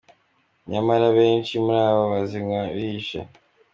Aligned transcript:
Nyamara 0.71 1.07
benshi 1.17 1.53
muli 1.65 1.81
bo 1.95 2.03
bazinywa 2.11 2.61
bihishe. 2.75 3.19